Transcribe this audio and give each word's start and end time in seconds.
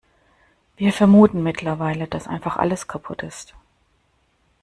Wir 0.77 0.93
vermuten 0.93 1.43
mittlerweile, 1.43 2.07
dass 2.07 2.25
einfach 2.27 2.57
alles 2.57 2.87
kaputt 2.87 3.21
ist. 3.21 3.53